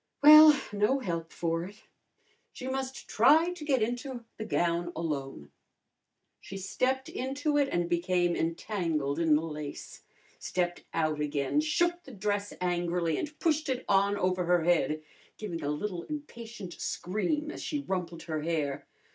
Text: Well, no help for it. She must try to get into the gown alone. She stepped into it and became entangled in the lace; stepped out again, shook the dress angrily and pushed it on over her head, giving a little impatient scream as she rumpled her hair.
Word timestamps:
Well, 0.23 0.59
no 0.73 0.97
help 0.97 1.31
for 1.31 1.63
it. 1.65 1.83
She 2.53 2.67
must 2.67 3.07
try 3.07 3.51
to 3.53 3.63
get 3.63 3.83
into 3.83 4.25
the 4.37 4.45
gown 4.45 4.91
alone. 4.95 5.51
She 6.39 6.57
stepped 6.57 7.07
into 7.07 7.55
it 7.59 7.69
and 7.69 7.87
became 7.87 8.35
entangled 8.35 9.19
in 9.19 9.35
the 9.35 9.43
lace; 9.43 10.01
stepped 10.39 10.85
out 10.91 11.21
again, 11.21 11.61
shook 11.61 12.01
the 12.03 12.11
dress 12.13 12.51
angrily 12.59 13.15
and 13.19 13.37
pushed 13.37 13.69
it 13.69 13.85
on 13.87 14.17
over 14.17 14.45
her 14.45 14.63
head, 14.63 15.03
giving 15.37 15.61
a 15.63 15.69
little 15.69 16.01
impatient 16.01 16.73
scream 16.81 17.51
as 17.51 17.61
she 17.61 17.81
rumpled 17.81 18.23
her 18.23 18.41
hair. 18.41 18.87